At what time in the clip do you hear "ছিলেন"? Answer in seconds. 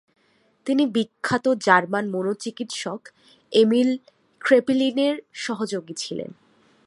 5.97-6.29